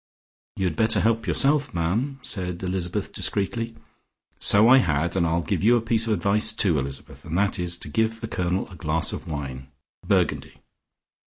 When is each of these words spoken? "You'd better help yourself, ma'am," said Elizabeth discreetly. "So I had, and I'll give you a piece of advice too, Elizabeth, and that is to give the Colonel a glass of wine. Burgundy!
"You'd 0.55 0.75
better 0.75 0.99
help 0.99 1.27
yourself, 1.27 1.75
ma'am," 1.75 2.17
said 2.23 2.63
Elizabeth 2.63 3.13
discreetly. 3.13 3.75
"So 4.39 4.67
I 4.67 4.79
had, 4.79 5.15
and 5.15 5.27
I'll 5.27 5.43
give 5.43 5.63
you 5.63 5.77
a 5.77 5.79
piece 5.81 6.07
of 6.07 6.13
advice 6.13 6.53
too, 6.53 6.79
Elizabeth, 6.79 7.23
and 7.23 7.37
that 7.37 7.59
is 7.59 7.77
to 7.77 7.87
give 7.87 8.19
the 8.19 8.27
Colonel 8.27 8.67
a 8.71 8.75
glass 8.75 9.13
of 9.13 9.27
wine. 9.27 9.67
Burgundy! 10.03 10.61